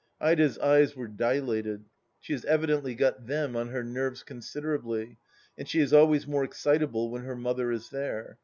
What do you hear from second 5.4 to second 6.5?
and she is always more